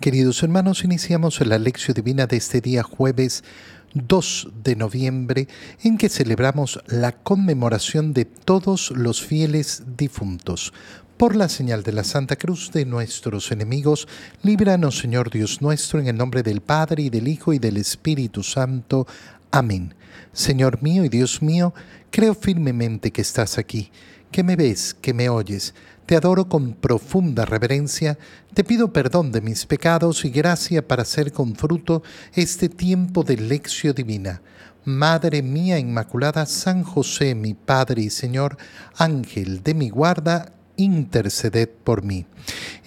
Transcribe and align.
Queridos 0.00 0.42
hermanos, 0.42 0.82
iniciamos 0.82 1.46
la 1.46 1.58
lección 1.58 1.94
divina 1.94 2.26
de 2.26 2.38
este 2.38 2.62
día 2.62 2.82
jueves 2.82 3.44
2 3.92 4.48
de 4.64 4.74
noviembre 4.74 5.46
en 5.82 5.98
que 5.98 6.08
celebramos 6.08 6.82
la 6.86 7.12
conmemoración 7.12 8.14
de 8.14 8.24
todos 8.24 8.92
los 8.92 9.20
fieles 9.20 9.82
difuntos. 9.98 10.72
Por 11.18 11.36
la 11.36 11.50
señal 11.50 11.82
de 11.82 11.92
la 11.92 12.04
Santa 12.04 12.36
Cruz 12.36 12.72
de 12.72 12.86
nuestros 12.86 13.52
enemigos, 13.52 14.08
líbranos 14.42 14.96
Señor 14.96 15.28
Dios 15.28 15.60
nuestro, 15.60 16.00
en 16.00 16.06
el 16.06 16.16
nombre 16.16 16.42
del 16.42 16.62
Padre 16.62 17.02
y 17.02 17.10
del 17.10 17.28
Hijo 17.28 17.52
y 17.52 17.58
del 17.58 17.76
Espíritu 17.76 18.42
Santo. 18.42 19.06
Amén. 19.50 19.94
Señor 20.32 20.82
mío 20.82 21.04
y 21.04 21.10
Dios 21.10 21.42
mío, 21.42 21.74
creo 22.10 22.32
firmemente 22.32 23.10
que 23.10 23.20
estás 23.20 23.58
aquí, 23.58 23.90
que 24.32 24.44
me 24.44 24.56
ves, 24.56 24.94
que 24.94 25.12
me 25.12 25.28
oyes 25.28 25.74
te 26.10 26.16
adoro 26.16 26.48
con 26.48 26.72
profunda 26.72 27.44
reverencia, 27.44 28.18
te 28.52 28.64
pido 28.64 28.92
perdón 28.92 29.30
de 29.30 29.40
mis 29.40 29.64
pecados 29.64 30.24
y 30.24 30.30
gracia 30.30 30.88
para 30.88 31.02
hacer 31.02 31.32
con 31.32 31.54
fruto 31.54 32.02
este 32.34 32.68
tiempo 32.68 33.22
de 33.22 33.36
lección 33.36 33.94
divina. 33.94 34.42
Madre 34.84 35.40
mía 35.40 35.78
Inmaculada, 35.78 36.46
San 36.46 36.82
José, 36.82 37.36
mi 37.36 37.54
Padre 37.54 38.02
y 38.02 38.10
Señor, 38.10 38.56
Ángel 38.96 39.62
de 39.62 39.74
mi 39.74 39.88
guarda, 39.88 40.52
interceded 40.76 41.68
por 41.68 42.02
mí. 42.02 42.26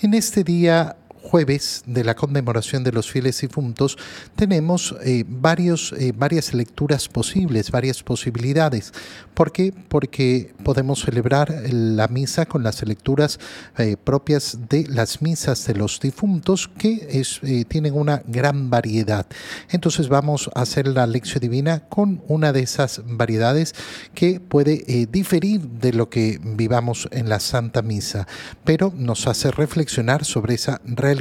En 0.01 0.15
este 0.15 0.43
día 0.43 0.97
jueves 1.23 1.83
de 1.85 2.03
la 2.03 2.15
conmemoración 2.15 2.83
de 2.83 2.91
los 2.91 3.09
fieles 3.09 3.39
difuntos 3.41 3.97
tenemos 4.35 4.95
eh, 5.03 5.23
varios, 5.27 5.93
eh, 5.93 6.13
varias 6.15 6.53
lecturas 6.53 7.07
posibles, 7.07 7.71
varias 7.71 8.03
posibilidades. 8.03 8.91
¿Por 9.33 9.51
qué? 9.51 9.73
Porque 9.87 10.53
podemos 10.63 11.01
celebrar 11.01 11.51
la 11.71 12.07
misa 12.07 12.45
con 12.45 12.61
las 12.61 12.85
lecturas 12.85 13.39
eh, 13.77 13.95
propias 14.03 14.59
de 14.69 14.85
las 14.87 15.21
misas 15.21 15.65
de 15.65 15.75
los 15.75 15.99
difuntos 15.99 16.69
que 16.77 17.23
tienen 17.67 17.93
una 17.93 18.21
gran 18.27 18.69
variedad. 18.69 19.25
Entonces 19.69 20.09
vamos 20.09 20.49
a 20.53 20.61
hacer 20.61 20.87
la 20.87 21.07
lección 21.07 21.41
divina 21.41 21.83
con 21.89 22.21
una 22.27 22.51
de 22.51 22.61
esas 22.61 23.01
variedades 23.05 23.73
que 24.13 24.39
puede 24.39 25.07
diferir 25.11 25.61
de 25.61 25.93
lo 25.93 26.09
que 26.09 26.39
vivamos 26.43 27.07
en 27.11 27.29
la 27.29 27.39
Santa 27.39 27.81
Misa, 27.81 28.27
pero 28.63 28.93
nos 28.95 29.27
hace 29.27 29.51
reflexionar 29.51 30.25
sobre 30.25 30.55
esa 30.55 30.81
realidad 30.85 31.12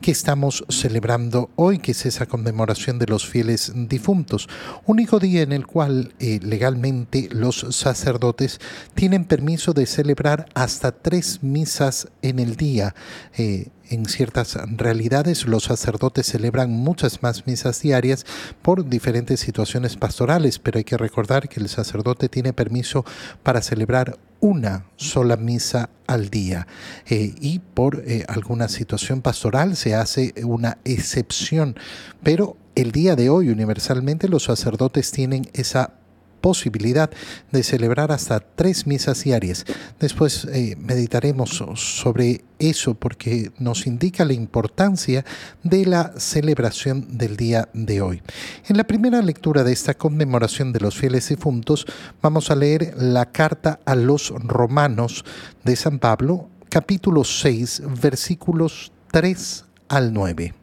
que 0.00 0.10
estamos 0.10 0.64
celebrando 0.68 1.50
hoy, 1.56 1.78
que 1.78 1.92
es 1.92 2.06
esa 2.06 2.26
conmemoración 2.26 2.98
de 2.98 3.06
los 3.06 3.26
fieles 3.26 3.72
difuntos, 3.74 4.48
único 4.86 5.18
día 5.18 5.42
en 5.42 5.52
el 5.52 5.66
cual 5.66 6.14
eh, 6.18 6.40
legalmente 6.42 7.28
los 7.32 7.66
sacerdotes 7.70 8.60
tienen 8.94 9.24
permiso 9.24 9.72
de 9.72 9.86
celebrar 9.86 10.46
hasta 10.54 10.92
tres 10.92 11.42
misas 11.42 12.08
en 12.22 12.38
el 12.38 12.56
día. 12.56 12.94
Eh, 13.36 13.68
en 13.90 14.06
ciertas 14.06 14.56
realidades 14.76 15.46
los 15.46 15.64
sacerdotes 15.64 16.26
celebran 16.26 16.70
muchas 16.70 17.22
más 17.22 17.46
misas 17.46 17.80
diarias 17.82 18.24
por 18.62 18.88
diferentes 18.88 19.40
situaciones 19.40 19.96
pastorales, 19.96 20.58
pero 20.58 20.78
hay 20.78 20.84
que 20.84 20.96
recordar 20.96 21.48
que 21.48 21.60
el 21.60 21.68
sacerdote 21.68 22.28
tiene 22.28 22.52
permiso 22.52 23.04
para 23.42 23.60
celebrar 23.60 24.18
una 24.42 24.86
sola 24.96 25.36
misa 25.36 25.88
al 26.06 26.28
día. 26.28 26.66
Eh, 27.08 27.32
y 27.40 27.60
por 27.60 28.02
eh, 28.06 28.24
alguna 28.28 28.68
situación 28.68 29.22
pastoral 29.22 29.76
se 29.76 29.94
hace 29.94 30.34
una 30.44 30.78
excepción, 30.84 31.76
pero 32.22 32.56
el 32.74 32.90
día 32.90 33.16
de 33.16 33.30
hoy 33.30 33.48
universalmente 33.48 34.28
los 34.28 34.42
sacerdotes 34.42 35.12
tienen 35.12 35.48
esa 35.54 35.94
posibilidad 36.42 37.10
de 37.50 37.62
celebrar 37.62 38.12
hasta 38.12 38.40
tres 38.40 38.86
misas 38.86 39.24
diarias. 39.24 39.64
Después 39.98 40.44
eh, 40.52 40.76
meditaremos 40.78 41.62
sobre 41.76 42.44
eso 42.58 42.94
porque 42.94 43.50
nos 43.58 43.86
indica 43.86 44.26
la 44.26 44.34
importancia 44.34 45.24
de 45.62 45.86
la 45.86 46.12
celebración 46.18 47.16
del 47.16 47.36
día 47.38 47.68
de 47.72 48.02
hoy. 48.02 48.22
En 48.68 48.76
la 48.76 48.84
primera 48.84 49.22
lectura 49.22 49.64
de 49.64 49.72
esta 49.72 49.94
conmemoración 49.94 50.72
de 50.72 50.80
los 50.80 50.98
fieles 50.98 51.28
difuntos 51.30 51.86
vamos 52.20 52.50
a 52.50 52.56
leer 52.56 52.94
la 52.98 53.26
carta 53.26 53.80
a 53.86 53.94
los 53.94 54.30
romanos 54.36 55.24
de 55.64 55.76
San 55.76 55.98
Pablo, 55.98 56.48
capítulo 56.68 57.24
6, 57.24 57.82
versículos 58.00 58.92
3 59.12 59.64
al 59.88 60.12
9. 60.12 60.54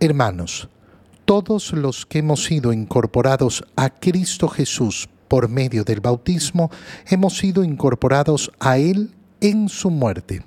Hermanos, 0.00 0.68
todos 1.26 1.72
los 1.72 2.06
que 2.06 2.20
hemos 2.20 2.44
sido 2.44 2.72
incorporados 2.72 3.64
a 3.74 3.90
Cristo 3.90 4.48
Jesús 4.48 5.08
por 5.28 5.48
medio 5.48 5.82
del 5.82 6.00
bautismo, 6.00 6.70
hemos 7.08 7.36
sido 7.36 7.64
incorporados 7.64 8.52
a 8.60 8.78
Él 8.78 9.10
en 9.40 9.68
su 9.68 9.90
muerte. 9.90 10.44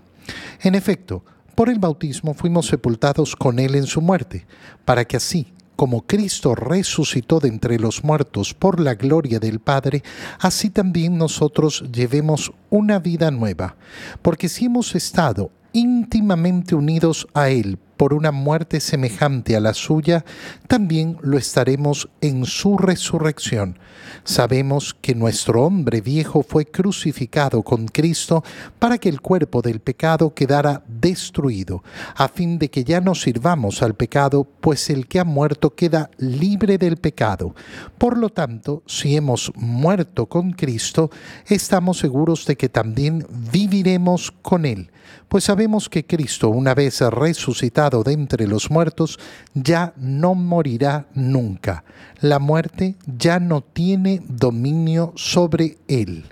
En 0.62 0.76
efecto, 0.76 1.24
por 1.54 1.70
el 1.70 1.80
bautismo 1.80 2.34
fuimos 2.34 2.68
sepultados 2.68 3.36
con 3.36 3.60
Él 3.60 3.76
en 3.76 3.88
su 3.88 4.00
muerte, 4.00 4.48
para 4.86 5.04
que 5.04 5.18
así, 5.18 5.48
como 5.76 6.08
Cristo 6.08 6.56
resucitó 6.56 7.42
de 7.42 7.50
entre 7.50 7.78
los 7.78 8.04
muertos 8.06 8.54
por 8.54 8.80
la 8.80 8.96
gloria 8.96 9.40
del 9.40 9.60
Padre, 9.60 10.02
así 10.40 10.70
también 10.70 11.18
nosotros 11.18 11.84
llevemos 11.92 12.54
una 12.70 13.00
vida 13.00 13.32
nueva. 13.32 13.76
Porque 14.22 14.48
si 14.48 14.66
hemos 14.66 14.96
estado 14.96 15.52
íntimamente 15.74 16.76
unidos 16.76 17.28
a 17.34 17.50
Él 17.50 17.78
por 18.00 18.14
una 18.14 18.32
muerte 18.32 18.80
semejante 18.80 19.58
a 19.58 19.60
la 19.60 19.74
suya, 19.74 20.24
también 20.70 21.18
lo 21.22 21.38
estaremos 21.38 22.08
en 22.22 22.46
su 22.46 22.78
resurrección. 22.78 23.78
Sabemos 24.24 24.94
que 24.94 25.16
nuestro 25.16 25.64
hombre 25.64 26.00
viejo 26.00 26.42
fue 26.42 26.66
crucificado 26.66 27.62
con 27.62 27.90
Cristo 27.90 28.42
para 28.80 29.00
que 29.00 29.10
el 29.10 29.20
cuerpo 29.20 29.62
del 29.62 29.82
pecado 29.82 30.34
quedara 30.34 30.82
destruido, 30.88 31.84
a 32.16 32.30
fin 32.30 32.58
de 32.58 32.70
que 32.70 32.86
ya 32.86 33.02
no 33.02 33.16
sirvamos 33.16 33.84
al 33.84 33.96
pecado, 33.96 34.48
pues 34.62 34.90
el 34.90 35.06
que 35.06 35.20
ha 35.20 35.26
muerto 35.26 35.76
queda 35.76 36.10
libre 36.18 36.78
del 36.78 36.96
pecado. 36.96 37.54
Por 37.98 38.18
lo 38.18 38.30
tanto, 38.30 38.82
si 38.86 39.18
hemos 39.18 39.52
muerto 39.58 40.28
con 40.28 40.54
Cristo, 40.54 41.12
estamos 41.48 41.98
seguros 41.98 42.46
de 42.46 42.56
que 42.56 42.70
también 42.70 43.28
viviremos 43.52 44.32
con 44.42 44.66
Él, 44.66 44.90
pues 45.30 45.44
sabemos 45.44 45.90
que 45.90 46.06
Cristo, 46.06 46.50
una 46.50 46.74
vez 46.74 47.00
resucitado, 47.02 48.04
de 48.04 48.14
entre 48.14 48.48
los 48.48 48.72
muertos, 48.72 49.20
ya 49.54 49.94
no 49.96 50.34
morirá 50.34 51.06
nunca. 51.14 51.84
La 52.20 52.40
muerte 52.40 52.96
ya 53.06 53.40
no 53.40 53.62
tiene 53.62 54.22
dominio 54.28 55.14
sobre 55.16 55.78
él. 55.88 56.26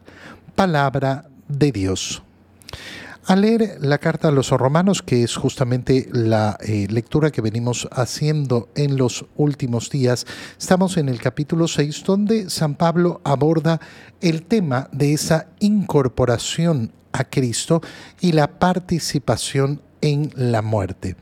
Palabra 0.55 1.29
de 1.47 1.71
Dios. 1.71 2.23
Al 3.27 3.41
leer 3.41 3.77
la 3.81 3.97
carta 3.97 4.29
a 4.29 4.31
los 4.31 4.49
romanos, 4.51 5.03
que 5.03 5.21
es 5.21 5.35
justamente 5.35 6.07
la 6.11 6.57
eh, 6.61 6.87
lectura 6.89 7.29
que 7.29 7.41
venimos 7.41 7.87
haciendo 7.91 8.69
en 8.73 8.97
los 8.97 9.25
últimos 9.35 9.89
días, 9.89 10.25
estamos 10.57 10.97
en 10.97 11.09
el 11.09 11.19
capítulo 11.19 11.67
6, 11.67 12.03
donde 12.05 12.49
San 12.49 12.75
Pablo 12.75 13.19
aborda 13.25 13.81
el 14.21 14.43
tema 14.43 14.89
de 14.93 15.13
esa 15.13 15.47
incorporación 15.59 16.93
a 17.17 17.25
Cristo 17.25 17.81
y 18.21 18.31
la 18.31 18.59
participación 18.59 19.81
en 20.01 20.31
la 20.35 20.61
muerte. 20.61 21.15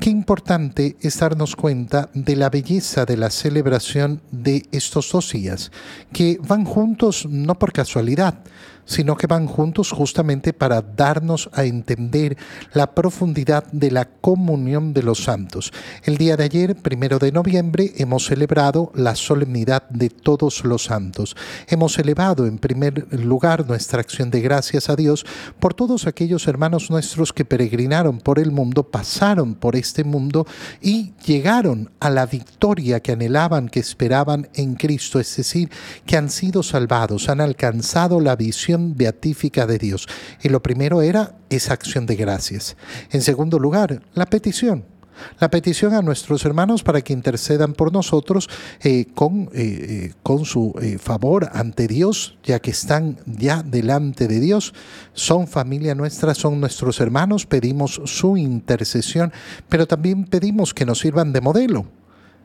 Qué 0.00 0.10
importante 0.10 0.96
es 1.00 1.18
darnos 1.18 1.54
cuenta 1.54 2.08
de 2.14 2.34
la 2.36 2.50
belleza 2.50 3.04
de 3.04 3.16
la 3.16 3.30
celebración 3.30 4.22
de 4.30 4.66
estos 4.72 5.12
dos 5.12 5.32
días, 5.32 5.70
que 6.12 6.38
van 6.42 6.64
juntos 6.64 7.26
no 7.28 7.58
por 7.58 7.72
casualidad, 7.72 8.42
sino 8.84 9.16
que 9.16 9.26
van 9.26 9.46
juntos 9.46 9.90
justamente 9.90 10.52
para 10.52 10.82
darnos 10.82 11.50
a 11.52 11.64
entender 11.64 12.36
la 12.72 12.94
profundidad 12.94 13.64
de 13.72 13.90
la 13.90 14.06
comunión 14.06 14.92
de 14.92 15.02
los 15.02 15.24
santos. 15.24 15.72
El 16.04 16.16
día 16.16 16.36
de 16.36 16.44
ayer, 16.44 16.76
primero 16.76 17.18
de 17.18 17.32
noviembre, 17.32 17.92
hemos 17.96 18.26
celebrado 18.26 18.92
la 18.94 19.14
solemnidad 19.14 19.88
de 19.90 20.10
todos 20.10 20.64
los 20.64 20.84
santos. 20.84 21.36
Hemos 21.68 21.98
elevado 21.98 22.46
en 22.46 22.58
primer 22.58 23.06
lugar 23.12 23.66
nuestra 23.66 24.00
acción 24.00 24.30
de 24.30 24.40
gracias 24.40 24.88
a 24.88 24.96
Dios 24.96 25.24
por 25.60 25.74
todos 25.74 26.06
aquellos 26.06 26.46
hermanos 26.48 26.90
nuestros 26.90 27.32
que 27.32 27.44
peregrinaron 27.44 28.18
por 28.18 28.38
el 28.38 28.50
mundo, 28.50 28.82
pasaron 28.84 29.54
por 29.54 29.76
este 29.82 30.04
mundo 30.04 30.46
y 30.80 31.12
llegaron 31.24 31.90
a 32.00 32.10
la 32.10 32.26
victoria 32.26 33.00
que 33.00 33.12
anhelaban, 33.12 33.68
que 33.68 33.80
esperaban 33.80 34.48
en 34.54 34.74
Cristo, 34.74 35.20
es 35.20 35.36
decir, 35.36 35.70
que 36.06 36.16
han 36.16 36.30
sido 36.30 36.62
salvados, 36.62 37.28
han 37.28 37.40
alcanzado 37.40 38.20
la 38.20 38.36
visión 38.36 38.96
beatífica 38.96 39.66
de 39.66 39.78
Dios. 39.78 40.08
Y 40.42 40.48
lo 40.48 40.62
primero 40.62 41.02
era 41.02 41.36
esa 41.50 41.74
acción 41.74 42.06
de 42.06 42.16
gracias. 42.16 42.76
En 43.10 43.22
segundo 43.22 43.58
lugar, 43.58 44.02
la 44.14 44.26
petición. 44.26 44.91
La 45.38 45.50
petición 45.50 45.94
a 45.94 46.02
nuestros 46.02 46.44
hermanos 46.44 46.82
para 46.82 47.02
que 47.02 47.12
intercedan 47.12 47.72
por 47.74 47.92
nosotros 47.92 48.48
eh, 48.82 49.06
con, 49.14 49.42
eh, 49.42 49.48
eh, 49.54 50.12
con 50.22 50.44
su 50.44 50.74
favor 51.00 51.50
ante 51.52 51.88
Dios, 51.88 52.36
ya 52.44 52.58
que 52.60 52.70
están 52.70 53.18
ya 53.26 53.62
delante 53.62 54.28
de 54.28 54.40
Dios, 54.40 54.74
son 55.12 55.46
familia 55.46 55.94
nuestra, 55.94 56.34
son 56.34 56.60
nuestros 56.60 57.00
hermanos, 57.00 57.46
pedimos 57.46 58.00
su 58.04 58.36
intercesión, 58.36 59.32
pero 59.68 59.86
también 59.86 60.24
pedimos 60.24 60.74
que 60.74 60.86
nos 60.86 61.00
sirvan 61.00 61.32
de 61.32 61.40
modelo, 61.40 61.86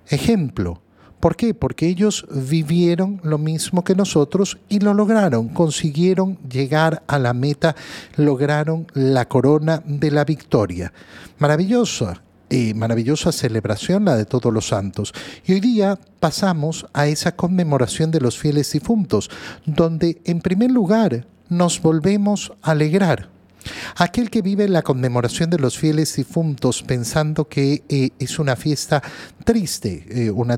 ejemplo, 0.07 0.81
¿Por 1.19 1.35
qué? 1.35 1.55
Porque 1.55 1.87
ellos 1.87 2.27
vivieron 2.29 3.19
lo 3.23 3.39
mismo 3.39 3.83
que 3.83 3.95
nosotros 3.95 4.59
y 4.69 4.79
lo 4.79 4.93
lograron, 4.93 5.49
consiguieron 5.49 6.37
llegar 6.47 7.03
a 7.07 7.17
la 7.17 7.33
meta, 7.33 7.75
lograron 8.17 8.85
la 8.93 9.27
corona 9.27 9.81
de 9.83 10.11
la 10.11 10.23
victoria. 10.25 10.93
Maravillosa 11.39 12.21
eh, 12.49 12.73
maravillosa 12.73 13.31
celebración, 13.31 14.05
la 14.05 14.15
de 14.15 14.25
todos 14.25 14.53
los 14.53 14.67
santos. 14.67 15.13
Y 15.45 15.53
hoy 15.53 15.59
día 15.59 15.99
pasamos 16.19 16.85
a 16.93 17.07
esa 17.07 17.35
conmemoración 17.35 18.11
de 18.11 18.21
los 18.21 18.37
fieles 18.37 18.71
difuntos, 18.71 19.29
donde 19.65 20.21
en 20.25 20.41
primer 20.41 20.71
lugar 20.71 21.27
nos 21.49 21.81
volvemos 21.81 22.53
a 22.61 22.71
alegrar. 22.71 23.29
Aquel 23.97 24.29
que 24.29 24.41
vive 24.41 24.67
la 24.69 24.81
conmemoración 24.81 25.49
de 25.49 25.59
los 25.59 25.77
fieles 25.77 26.15
difuntos 26.15 26.83
pensando 26.83 27.49
que 27.49 27.83
eh, 27.89 28.11
es 28.19 28.39
una 28.39 28.55
fiesta 28.55 29.03
triste, 29.43 30.05
eh, 30.09 30.31
una, 30.31 30.57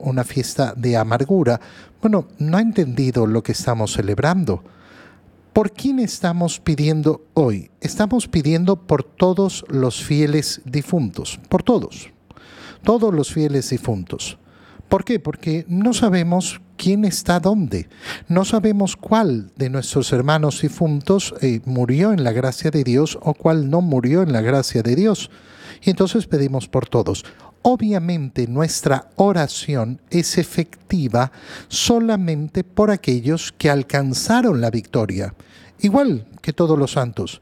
una 0.00 0.24
fiesta 0.24 0.74
de 0.76 0.96
amargura, 0.96 1.60
bueno, 2.00 2.26
no 2.38 2.56
ha 2.56 2.60
entendido 2.60 3.26
lo 3.26 3.42
que 3.42 3.52
estamos 3.52 3.92
celebrando. 3.92 4.62
¿Por 5.52 5.72
quién 5.72 5.98
estamos 5.98 6.60
pidiendo 6.60 7.26
hoy? 7.34 7.70
Estamos 7.82 8.26
pidiendo 8.26 8.76
por 8.76 9.04
todos 9.04 9.66
los 9.68 10.02
fieles 10.02 10.62
difuntos, 10.64 11.38
por 11.50 11.62
todos, 11.62 12.10
todos 12.82 13.12
los 13.12 13.30
fieles 13.30 13.68
difuntos. 13.68 14.38
¿Por 14.88 15.04
qué? 15.04 15.20
Porque 15.20 15.66
no 15.68 15.92
sabemos 15.92 16.62
quién 16.78 17.04
está 17.04 17.38
dónde, 17.38 17.90
no 18.28 18.46
sabemos 18.46 18.96
cuál 18.96 19.50
de 19.56 19.68
nuestros 19.68 20.10
hermanos 20.14 20.62
difuntos 20.62 21.34
eh, 21.42 21.60
murió 21.66 22.14
en 22.14 22.24
la 22.24 22.32
gracia 22.32 22.70
de 22.70 22.82
Dios 22.82 23.18
o 23.20 23.34
cuál 23.34 23.68
no 23.68 23.82
murió 23.82 24.22
en 24.22 24.32
la 24.32 24.40
gracia 24.40 24.82
de 24.82 24.96
Dios. 24.96 25.30
Y 25.82 25.90
entonces 25.90 26.26
pedimos 26.26 26.66
por 26.66 26.88
todos. 26.88 27.26
Obviamente 27.62 28.48
nuestra 28.48 29.10
oración 29.16 30.00
es 30.10 30.36
efectiva 30.36 31.30
solamente 31.68 32.64
por 32.64 32.90
aquellos 32.90 33.52
que 33.56 33.70
alcanzaron 33.70 34.60
la 34.60 34.70
victoria, 34.70 35.34
igual 35.80 36.26
que 36.40 36.52
todos 36.52 36.76
los 36.76 36.92
santos. 36.92 37.40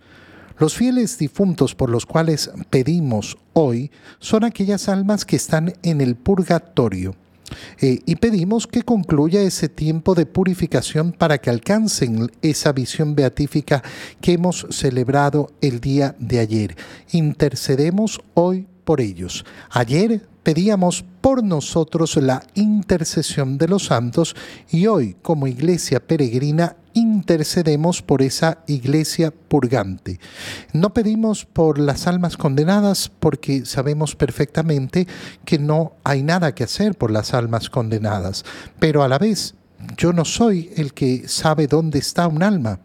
Los 0.59 0.75
fieles 0.75 1.17
difuntos 1.17 1.75
por 1.75 1.89
los 1.89 2.05
cuales 2.05 2.51
pedimos 2.69 3.39
hoy 3.55 3.91
son 4.19 4.45
aquellas 4.45 4.91
almas 4.91 5.25
que 5.25 5.37
están 5.37 5.73
en 5.83 6.03
el 6.03 6.17
purgatorio. 6.17 7.17
Eh, 7.81 8.01
y 8.05 8.17
pedimos 8.17 8.67
que 8.67 8.83
concluya 8.83 9.41
ese 9.41 9.71
tiempo 9.71 10.15
de 10.15 10.27
purificación 10.27 11.13
para 11.13 11.39
que 11.39 11.49
alcancen 11.49 12.31
esa 12.43 12.73
visión 12.73 13.15
beatífica 13.15 13.83
que 14.21 14.35
hemos 14.35 14.67
celebrado 14.71 15.51
el 15.63 15.81
día 15.81 16.15
de 16.19 16.41
ayer. 16.41 16.77
Intercedemos 17.11 18.21
hoy 18.35 18.69
por 18.91 19.01
ellos. 19.01 19.45
Ayer 19.71 20.27
pedíamos 20.43 21.05
por 21.21 21.45
nosotros 21.45 22.17
la 22.17 22.43
intercesión 22.55 23.57
de 23.57 23.69
los 23.69 23.85
santos 23.85 24.35
y 24.69 24.89
hoy 24.89 25.15
como 25.23 25.47
iglesia 25.47 26.05
peregrina 26.05 26.75
intercedemos 26.93 28.03
por 28.03 28.21
esa 28.21 28.65
iglesia 28.67 29.31
purgante. 29.31 30.19
No 30.73 30.93
pedimos 30.93 31.45
por 31.45 31.79
las 31.79 32.09
almas 32.09 32.37
condenadas 32.37 33.13
porque 33.21 33.65
sabemos 33.65 34.17
perfectamente 34.17 35.07
que 35.45 35.61
no 35.61 35.93
hay 36.03 36.25
nada 36.25 36.53
que 36.53 36.65
hacer 36.65 36.99
por 36.99 37.13
las 37.13 37.33
almas 37.33 37.71
condenadas, 37.71 38.45
pero 38.81 39.05
a 39.05 39.09
la 39.09 39.19
vez 39.21 39.55
yo 39.97 40.13
no 40.13 40.25
soy 40.25 40.73
el 40.75 40.95
que 40.95 41.29
sabe 41.29 41.69
dónde 41.69 42.01
está 42.01 42.27
un 42.27 42.43
alma. 42.43 42.81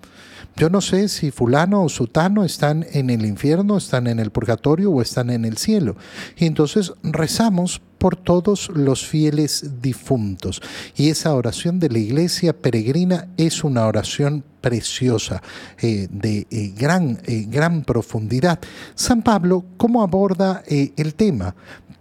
Yo 0.58 0.70
no 0.70 0.80
sé 0.80 1.10
si 1.10 1.32
fulano 1.32 1.84
o 1.84 1.90
sutano 1.90 2.46
están 2.46 2.86
en 2.94 3.10
el 3.10 3.26
infierno, 3.26 3.78
están 3.78 4.08
en 4.08 4.20
el 4.20 4.32
purgatorio 4.32 4.90
o 4.90 5.02
están 5.02 5.30
en 5.30 5.44
el 5.44 5.58
cielo. 5.58 5.98
Y 6.38 6.46
entonces 6.46 6.94
rezamos 7.04 7.82
por 7.98 8.16
todos 8.16 8.70
los 8.70 9.06
fieles 9.06 9.82
difuntos. 9.82 10.62
Y 10.96 11.10
esa 11.10 11.34
oración 11.34 11.80
de 11.80 11.90
la 11.90 12.00
iglesia 12.00 12.54
peregrina 12.54 13.28
es 13.36 13.64
una 13.64 13.86
oración 13.86 14.44
preciosa, 14.62 15.44
eh, 15.80 16.08
de 16.10 16.48
eh, 16.50 16.74
gran, 16.76 17.20
eh, 17.26 17.46
gran 17.48 17.84
profundidad. 17.84 18.60
San 18.96 19.22
Pablo, 19.22 19.66
¿cómo 19.78 20.02
aborda 20.02 20.64
el 20.68 21.16
tema? 21.16 21.56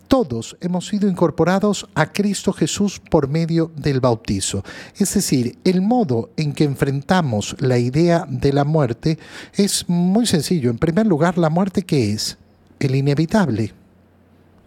Todos 0.08 0.56
hemos 0.60 0.86
sido 0.86 1.08
incorporados 1.08 1.86
a 1.94 2.12
Cristo 2.12 2.52
Jesús 2.52 3.00
por 3.00 3.28
medio 3.28 3.70
del 3.76 4.00
bautizo. 4.00 4.64
Es 4.96 5.14
decir, 5.14 5.58
el 5.64 5.82
modo 5.82 6.30
en 6.36 6.52
que 6.52 6.64
enfrentamos 6.64 7.56
la 7.58 7.78
idea 7.78 8.26
de 8.28 8.52
la 8.52 8.64
muerte 8.64 9.18
es 9.54 9.88
muy 9.88 10.26
sencillo. 10.26 10.70
En 10.70 10.78
primer 10.78 11.06
lugar, 11.06 11.38
la 11.38 11.50
muerte 11.50 11.82
qué 11.82 12.12
es? 12.12 12.38
El 12.78 12.94
inevitable. 12.94 13.72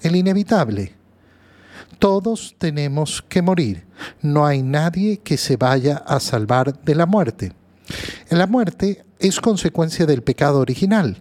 El 0.02 0.16
inevitable. 0.16 0.94
Todos 2.00 2.56
tenemos 2.58 3.24
que 3.28 3.42
morir. 3.42 3.86
No 4.22 4.46
hay 4.46 4.62
nadie 4.62 5.18
que 5.18 5.38
se 5.38 5.58
vaya 5.58 5.98
a 5.98 6.20
salvar 6.20 6.80
de 6.82 6.96
la 6.96 7.06
muerte. 7.06 7.54
La 8.30 8.48
muerte 8.48 9.06
es 9.20 9.40
consecuencia 9.40 10.06
del 10.06 10.22
pecado 10.22 10.60
original. 10.60 11.18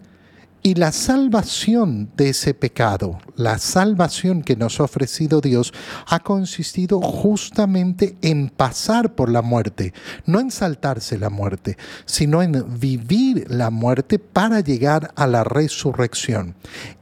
Y 0.63 0.75
la 0.75 0.91
salvación 0.91 2.09
de 2.17 2.29
ese 2.29 2.53
pecado, 2.53 3.19
la 3.35 3.57
salvación 3.57 4.41
que 4.41 4.55
nos 4.55 4.79
ha 4.79 4.83
ofrecido 4.83 5.39
Dios, 5.39 5.71
ha 6.07 6.19
consistido 6.19 6.99
justamente 6.99 8.17
en 8.21 8.49
pasar 8.49 9.15
por 9.15 9.29
la 9.29 9.41
muerte, 9.41 9.93
no 10.25 10.39
en 10.39 10.51
saltarse 10.51 11.17
la 11.17 11.29
muerte, 11.29 11.77
sino 12.05 12.41
en 12.41 12.79
vivir 12.79 13.45
la 13.49 13.69
muerte 13.69 14.19
para 14.19 14.59
llegar 14.59 15.13
a 15.15 15.27
la 15.27 15.43
resurrección. 15.43 16.55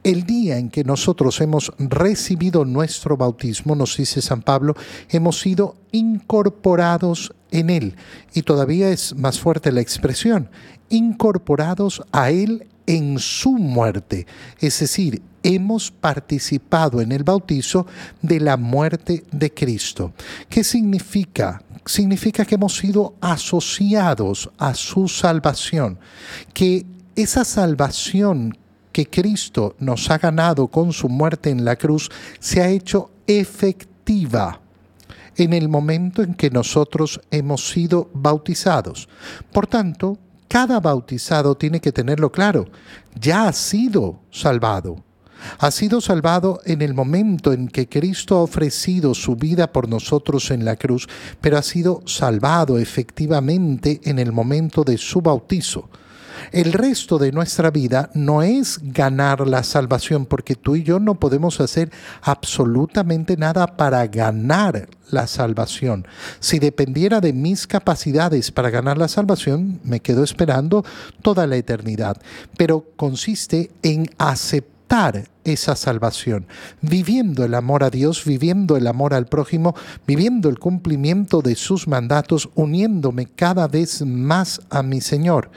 El 0.04 0.24
día 0.24 0.58
en 0.58 0.70
que 0.70 0.84
nosotros 0.84 1.40
hemos 1.40 1.72
recibido 1.78 2.64
nuestro 2.64 3.16
bautismo, 3.16 3.74
nos 3.74 3.96
dice 3.96 4.22
San 4.22 4.42
Pablo, 4.42 4.74
hemos 5.08 5.40
sido 5.40 5.76
incorporados 5.92 7.34
en 7.50 7.70
Él. 7.70 7.96
Y 8.34 8.42
todavía 8.42 8.90
es 8.90 9.16
más 9.16 9.40
fuerte 9.40 9.72
la 9.72 9.80
expresión, 9.80 10.50
incorporados 10.88 12.02
a 12.12 12.30
Él 12.30 12.68
en 12.86 13.18
su 13.18 13.52
muerte. 13.52 14.26
Es 14.60 14.80
decir, 14.80 15.22
hemos 15.42 15.90
participado 15.90 17.00
en 17.00 17.12
el 17.12 17.22
bautizo 17.24 17.86
de 18.22 18.40
la 18.40 18.56
muerte 18.56 19.24
de 19.30 19.52
Cristo. 19.52 20.12
¿Qué 20.48 20.64
significa? 20.64 21.62
Significa 21.84 22.44
que 22.44 22.56
hemos 22.56 22.76
sido 22.76 23.14
asociados 23.20 24.50
a 24.58 24.74
su 24.74 25.06
salvación, 25.08 25.98
que 26.52 26.84
esa 27.14 27.44
salvación 27.44 28.56
que 28.92 29.06
Cristo 29.06 29.76
nos 29.78 30.10
ha 30.10 30.18
ganado 30.18 30.68
con 30.68 30.92
su 30.92 31.08
muerte 31.08 31.50
en 31.50 31.64
la 31.64 31.76
cruz 31.76 32.10
se 32.40 32.62
ha 32.62 32.68
hecho 32.68 33.10
efectiva 33.26 34.60
en 35.36 35.52
el 35.52 35.68
momento 35.68 36.22
en 36.22 36.34
que 36.34 36.50
nosotros 36.50 37.20
hemos 37.30 37.68
sido 37.68 38.10
bautizados. 38.14 39.08
Por 39.52 39.66
tanto, 39.66 40.18
cada 40.48 40.80
bautizado 40.80 41.56
tiene 41.56 41.80
que 41.80 41.92
tenerlo 41.92 42.30
claro, 42.30 42.66
ya 43.18 43.48
ha 43.48 43.52
sido 43.52 44.20
salvado. 44.30 45.04
Ha 45.58 45.70
sido 45.70 46.00
salvado 46.00 46.60
en 46.64 46.82
el 46.82 46.94
momento 46.94 47.52
en 47.52 47.68
que 47.68 47.88
Cristo 47.88 48.36
ha 48.36 48.42
ofrecido 48.42 49.14
su 49.14 49.36
vida 49.36 49.72
por 49.72 49.88
nosotros 49.88 50.50
en 50.50 50.64
la 50.64 50.76
cruz, 50.76 51.08
pero 51.40 51.58
ha 51.58 51.62
sido 51.62 52.02
salvado 52.06 52.78
efectivamente 52.78 54.00
en 54.04 54.18
el 54.18 54.32
momento 54.32 54.82
de 54.82 54.98
su 54.98 55.20
bautizo. 55.20 55.88
El 56.52 56.72
resto 56.72 57.18
de 57.18 57.32
nuestra 57.32 57.70
vida 57.70 58.10
no 58.14 58.42
es 58.42 58.80
ganar 58.82 59.46
la 59.46 59.62
salvación, 59.62 60.26
porque 60.26 60.54
tú 60.54 60.76
y 60.76 60.82
yo 60.82 60.98
no 60.98 61.14
podemos 61.16 61.60
hacer 61.60 61.90
absolutamente 62.22 63.36
nada 63.36 63.76
para 63.76 64.06
ganar 64.06 64.88
la 65.10 65.26
salvación. 65.26 66.06
Si 66.40 66.58
dependiera 66.58 67.20
de 67.20 67.32
mis 67.32 67.66
capacidades 67.66 68.50
para 68.50 68.70
ganar 68.70 68.98
la 68.98 69.08
salvación, 69.08 69.80
me 69.84 70.00
quedo 70.00 70.24
esperando 70.24 70.84
toda 71.22 71.46
la 71.46 71.56
eternidad. 71.56 72.16
Pero 72.56 72.84
consiste 72.96 73.70
en 73.82 74.10
aceptar 74.18 74.76
esa 75.44 75.76
salvación, 75.76 76.46
viviendo 76.80 77.44
el 77.44 77.54
amor 77.54 77.84
a 77.84 77.90
Dios, 77.90 78.24
viviendo 78.24 78.76
el 78.76 78.86
amor 78.86 79.14
al 79.14 79.26
prójimo, 79.26 79.74
viviendo 80.06 80.48
el 80.48 80.58
cumplimiento 80.58 81.42
de 81.42 81.56
sus 81.56 81.88
mandatos, 81.88 82.48
uniéndome 82.54 83.26
cada 83.26 83.68
vez 83.68 84.02
más 84.02 84.60
a 84.70 84.82
mi 84.82 85.00
Señor. 85.00 85.50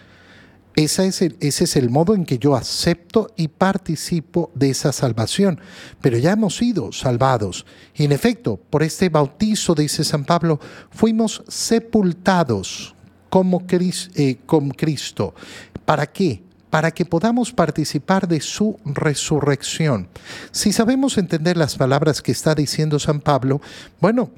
Ese 0.80 1.08
es, 1.08 1.22
el, 1.22 1.36
ese 1.42 1.66
es 1.66 1.76
el 1.76 1.90
modo 1.90 2.16
en 2.16 2.24
que 2.24 2.38
yo 2.38 2.56
acepto 2.56 3.34
y 3.36 3.50
participo 3.50 4.50
de 4.56 4.70
esa 4.70 4.94
salvación. 4.94 5.60
Pero 6.00 6.18
ya 6.18 6.32
hemos 6.32 6.56
sido 6.56 6.94
salvados. 6.94 7.66
Y 7.94 8.06
en 8.06 8.14
efecto, 8.14 8.56
por 8.56 8.82
este 8.82 9.10
bautizo, 9.10 9.76
dice 9.76 10.06
San 10.06 10.24
Pablo, 10.24 10.58
fuimos 10.90 11.44
sepultados 11.50 12.96
como 13.30 13.66
eh, 13.70 14.38
con 14.46 14.70
Cristo. 14.70 15.36
¿Para 15.84 16.08
qué? 16.08 16.44
Para 16.70 16.92
que 16.92 17.04
podamos 17.04 17.52
participar 17.52 18.26
de 18.26 18.40
su 18.40 18.80
resurrección. 18.86 20.08
Si 20.52 20.72
sabemos 20.72 21.18
entender 21.18 21.58
las 21.58 21.76
palabras 21.76 22.22
que 22.22 22.32
está 22.32 22.56
diciendo 22.56 23.00
San 23.00 23.20
Pablo, 23.20 23.60
bueno, 24.00 24.32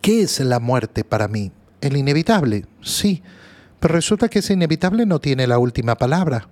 ¿qué 0.00 0.22
es 0.22 0.40
la 0.40 0.60
muerte 0.60 1.04
para 1.04 1.28
mí? 1.28 1.52
El 1.82 1.98
inevitable, 1.98 2.64
sí 2.80 3.22
pero 3.82 3.94
resulta 3.96 4.28
que 4.28 4.38
ese 4.38 4.52
inevitable 4.52 5.06
no 5.06 5.18
tiene 5.18 5.44
la 5.48 5.58
última 5.58 5.96
palabra, 5.96 6.46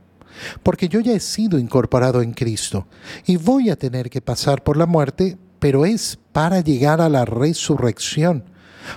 porque 0.65 0.89
yo 0.89 0.99
ya 0.99 1.13
he 1.13 1.21
sido 1.21 1.61
incorporado 1.61 2.23
en 2.23 2.33
Cristo 2.33 2.89
y 3.25 3.37
voy 3.37 3.71
a 3.71 3.77
tener 3.77 4.11
que 4.11 4.21
pasar 4.21 4.65
por 4.65 4.77
la 4.77 4.87
muerte, 4.87 5.39
pero 5.61 5.87
es 5.87 6.19
para 6.33 6.61
llegar 6.61 7.01
a 7.01 7.09
la 7.09 7.25
resurrección. 7.25 8.47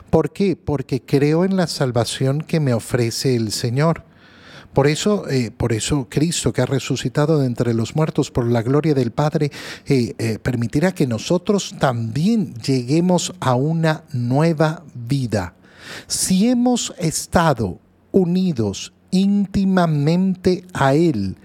¿Por 0.09 0.33
qué? 0.33 0.55
Porque 0.55 0.99
creo 0.99 1.45
en 1.45 1.55
la 1.55 1.67
salvación 1.67 2.41
que 2.41 2.59
me 2.59 2.73
ofrece 2.73 3.35
el 3.35 3.51
Señor. 3.51 4.03
Por 4.73 4.87
eso, 4.87 5.29
eh, 5.29 5.51
por 5.55 5.71
eso 5.71 6.07
Cristo, 6.09 6.53
que 6.53 6.63
ha 6.63 6.65
resucitado 6.65 7.37
de 7.37 7.45
entre 7.45 7.75
los 7.75 7.95
muertos 7.95 8.31
por 8.31 8.47
la 8.47 8.63
gloria 8.63 8.95
del 8.95 9.11
Padre, 9.11 9.51
eh, 9.85 10.15
eh, 10.17 10.39
permitirá 10.41 10.91
que 10.95 11.05
nosotros 11.05 11.75
también 11.77 12.55
lleguemos 12.55 13.31
a 13.39 13.53
una 13.53 14.05
nueva 14.11 14.83
vida. 14.95 15.53
Si 16.07 16.47
hemos 16.47 16.95
estado 16.97 17.82
unidos 18.13 18.93
íntimamente 19.11 20.63
a 20.73 20.93
Él, 20.93 21.35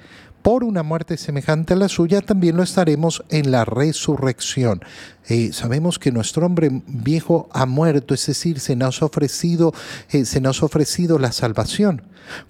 por 0.42 0.62
una 0.64 0.82
muerte 0.82 1.16
semejante 1.16 1.75
a 1.75 1.76
la 1.76 1.88
suya, 1.88 2.20
también 2.20 2.56
lo 2.56 2.62
estaremos 2.62 3.25
en 3.28 3.50
la 3.50 3.64
resurrección. 3.64 4.80
Eh, 5.28 5.50
sabemos 5.52 5.98
que 5.98 6.12
nuestro 6.12 6.46
hombre 6.46 6.70
viejo 6.87 7.48
ha 7.52 7.66
muerto, 7.66 8.14
es 8.14 8.25
decir, 8.25 8.60
se 8.60 8.76
nos 8.76 9.02
ofrecido, 9.02 9.75
eh, 10.10 10.25
se 10.25 10.40
nos 10.40 10.62
ha 10.62 10.66
ofrecido 10.66 11.18
la 11.18 11.32
salvación. 11.32 12.02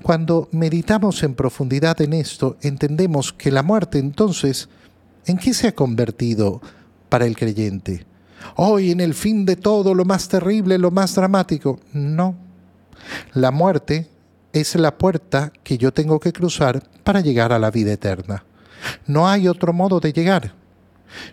Cuando 0.03 0.49
meditamos 0.53 1.23
en 1.23 1.35
profundidad 1.35 2.01
en 2.01 2.13
esto, 2.13 2.57
entendemos 2.61 3.33
que 3.33 3.51
la 3.51 3.63
muerte 3.63 3.99
entonces, 3.99 4.69
¿en 5.27 5.39
qué 5.39 5.55
se 5.55 5.69
ha 5.69 5.75
convertido 5.75 6.61
para 7.09 7.27
el 7.27 7.37
creyente? 7.37 8.07
Hoy 8.57 8.93
en 8.93 9.01
el 9.01 9.15
fin 9.15 9.45
de 9.45 9.57
todo, 9.57 9.95
lo 9.95 10.05
más 10.05 10.29
terrible, 10.29 10.79
lo 10.79 10.91
más 10.91 11.15
dramático. 11.15 11.81
No. 11.93 12.48
La 13.35 13.51
muerte 13.51 14.09
es 14.53 14.75
la 14.77 14.97
puerta 14.97 15.53
que 15.63 15.79
yo 15.79 15.93
tengo 15.93 16.21
que 16.21 16.33
cruzar 16.33 16.83
para 17.05 17.21
llegar 17.21 17.53
a 17.53 17.59
la 17.59 17.71
vida 17.71 17.93
eterna. 17.93 18.45
No 19.07 19.29
hay 19.29 19.49
otro 19.49 19.73
modo 19.73 20.01
de 20.01 20.13
llegar. 20.13 20.55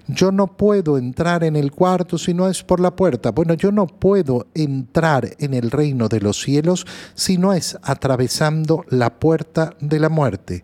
Yo 0.07 0.31
no 0.31 0.47
puedo 0.47 0.97
entrar 0.97 1.43
en 1.43 1.55
el 1.55 1.71
cuarto 1.71 2.17
si 2.17 2.33
no 2.33 2.47
es 2.47 2.63
por 2.63 2.79
la 2.79 2.95
puerta. 2.95 3.31
Bueno, 3.31 3.53
yo 3.55 3.71
no 3.71 3.87
puedo 3.87 4.47
entrar 4.53 5.35
en 5.39 5.53
el 5.53 5.71
reino 5.71 6.07
de 6.07 6.21
los 6.21 6.41
cielos 6.41 6.85
si 7.13 7.37
no 7.37 7.53
es 7.53 7.77
atravesando 7.81 8.85
la 8.89 9.19
puerta 9.19 9.75
de 9.79 9.99
la 9.99 10.09
muerte. 10.09 10.63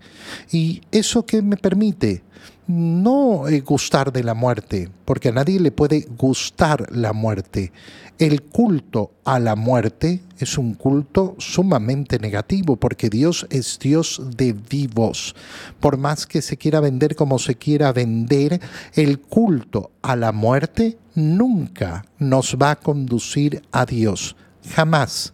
¿Y 0.52 0.82
eso 0.92 1.26
qué 1.26 1.42
me 1.42 1.58
permite? 1.58 2.24
No 2.72 3.48
eh, 3.48 3.62
gustar 3.62 4.12
de 4.12 4.24
la 4.24 4.34
muerte, 4.34 4.90
porque 5.06 5.30
a 5.30 5.34
nadie 5.34 5.60
le 5.60 5.72
puede 5.72 6.08
gustar 6.18 6.88
la 6.92 7.14
muerte. 7.14 7.72
El 8.18 8.44
culto 8.44 9.12
a 9.26 9.40
la 9.40 9.56
muerte 9.56 10.22
es 10.38 10.58
un 10.58 10.76
culto 10.76 11.36
sumamente 11.40 12.20
negativo, 12.20 12.76
porque 12.76 13.10
Dios 13.10 13.48
es 13.50 13.80
Dios 13.80 14.22
de 14.38 14.54
vivos. 14.54 15.36
Por 15.80 15.98
más 15.98 16.26
que 16.26 16.42
se 16.42 16.58
quiera 16.58 16.80
vender 16.80 17.16
como 17.16 17.40
se 17.40 17.56
quiera 17.56 17.92
vender, 17.92 18.62
el 18.94 19.20
culto 19.20 19.92
a 20.02 20.16
la 20.16 20.32
muerte 20.32 20.98
nunca 21.16 22.06
nos 22.20 22.58
va 22.62 22.72
a 22.72 22.80
conducir 22.80 23.64
a 23.72 23.86
Dios, 23.86 24.36
jamás. 24.70 25.34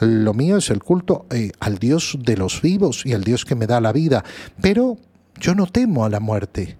Lo 0.00 0.34
mío 0.34 0.56
es 0.56 0.70
el 0.70 0.82
culto 0.82 1.26
eh, 1.30 1.52
al 1.60 1.78
Dios 1.78 2.18
de 2.20 2.36
los 2.36 2.62
vivos 2.62 3.04
y 3.04 3.12
al 3.12 3.24
Dios 3.24 3.44
que 3.44 3.54
me 3.54 3.66
da 3.66 3.80
la 3.80 3.92
vida, 3.92 4.24
pero 4.60 4.96
yo 5.40 5.54
no 5.54 5.66
temo 5.66 6.04
a 6.04 6.10
la 6.10 6.20
muerte. 6.20 6.76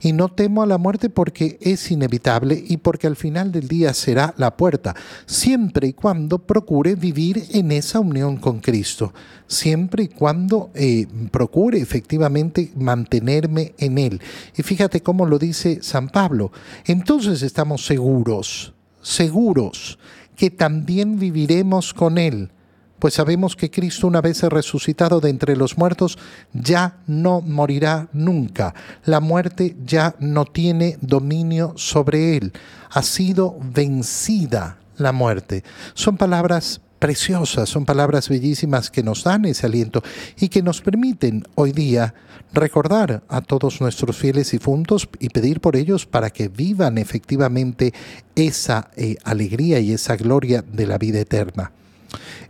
Y 0.00 0.12
no 0.12 0.28
temo 0.28 0.62
a 0.62 0.66
la 0.66 0.76
muerte 0.76 1.08
porque 1.08 1.56
es 1.60 1.90
inevitable 1.90 2.62
y 2.66 2.78
porque 2.78 3.06
al 3.06 3.16
final 3.16 3.52
del 3.52 3.68
día 3.68 3.94
será 3.94 4.34
la 4.36 4.56
puerta, 4.56 4.96
siempre 5.24 5.86
y 5.86 5.92
cuando 5.92 6.38
procure 6.38 6.96
vivir 6.96 7.44
en 7.52 7.70
esa 7.70 8.00
unión 8.00 8.38
con 8.38 8.58
Cristo, 8.58 9.12
siempre 9.46 10.04
y 10.04 10.08
cuando 10.08 10.70
eh, 10.74 11.06
procure 11.30 11.78
efectivamente 11.78 12.72
mantenerme 12.76 13.74
en 13.78 13.98
Él. 13.98 14.20
Y 14.56 14.62
fíjate 14.62 15.00
cómo 15.00 15.26
lo 15.26 15.38
dice 15.38 15.78
San 15.80 16.08
Pablo. 16.08 16.50
Entonces 16.84 17.42
estamos 17.42 17.86
seguros, 17.86 18.74
seguros 19.00 19.98
que 20.34 20.50
también 20.50 21.18
viviremos 21.18 21.94
con 21.94 22.18
Él 22.18 22.50
pues 22.98 23.14
sabemos 23.14 23.56
que 23.56 23.70
Cristo 23.70 24.06
una 24.06 24.20
vez 24.20 24.42
resucitado 24.42 25.20
de 25.20 25.30
entre 25.30 25.56
los 25.56 25.78
muertos 25.78 26.18
ya 26.52 26.98
no 27.06 27.40
morirá 27.40 28.08
nunca. 28.12 28.74
La 29.04 29.20
muerte 29.20 29.76
ya 29.84 30.14
no 30.18 30.44
tiene 30.44 30.98
dominio 31.00 31.74
sobre 31.76 32.36
él. 32.36 32.52
Ha 32.90 33.02
sido 33.02 33.56
vencida 33.60 34.78
la 34.96 35.12
muerte. 35.12 35.64
Son 35.94 36.16
palabras 36.16 36.80
preciosas, 36.98 37.68
son 37.68 37.84
palabras 37.84 38.28
bellísimas 38.28 38.90
que 38.90 39.02
nos 39.02 39.24
dan 39.24 39.44
ese 39.44 39.66
aliento 39.66 40.02
y 40.38 40.48
que 40.48 40.62
nos 40.62 40.80
permiten 40.80 41.44
hoy 41.54 41.72
día 41.72 42.14
recordar 42.52 43.22
a 43.28 43.40
todos 43.40 43.80
nuestros 43.80 44.16
fieles 44.16 44.50
difuntos 44.50 45.08
y 45.20 45.28
pedir 45.28 45.60
por 45.60 45.76
ellos 45.76 46.06
para 46.06 46.30
que 46.30 46.48
vivan 46.48 46.98
efectivamente 46.98 47.92
esa 48.34 48.90
eh, 48.96 49.16
alegría 49.24 49.80
y 49.80 49.92
esa 49.92 50.16
gloria 50.16 50.62
de 50.62 50.86
la 50.86 50.98
vida 50.98 51.20
eterna. 51.20 51.72